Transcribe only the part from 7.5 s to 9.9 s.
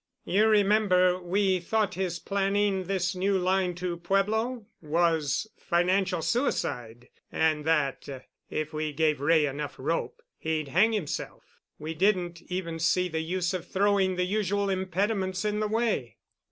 that, if we gave Wray enough